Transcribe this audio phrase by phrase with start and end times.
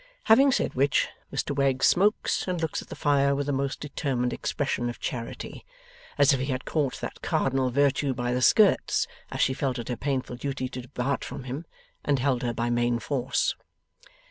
[0.23, 4.33] Having said which, Mr Wegg smokes and looks at the fire with a most determined
[4.33, 5.63] expression of Charity;
[6.17, 9.89] as if he had caught that cardinal virtue by the skirts as she felt it
[9.89, 11.65] her painful duty to depart from him,
[12.03, 13.53] and held her by main force.